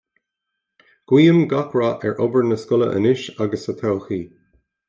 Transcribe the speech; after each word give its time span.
Guím 1.11 1.37
gach 1.51 1.75
rath 1.79 2.05
ar 2.09 2.17
obair 2.25 2.43
na 2.49 2.57
scoile 2.63 2.89
anois 2.97 3.23
agus 3.45 3.63
sa 3.67 3.73
todhchaí. 3.83 4.21